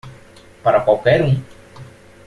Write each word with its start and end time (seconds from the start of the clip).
Para 0.63 0.81
qualquer 0.83 1.21
um 1.21 1.39